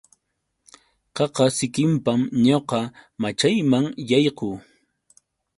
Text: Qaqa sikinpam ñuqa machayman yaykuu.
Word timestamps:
Qaqa 1.15 1.45
sikinpam 1.57 2.21
ñuqa 2.45 2.79
machayman 3.21 3.85
yaykuu. 4.09 4.53